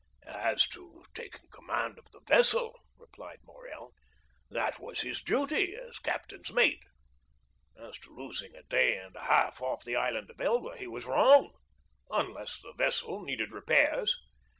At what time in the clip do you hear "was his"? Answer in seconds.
4.79-5.21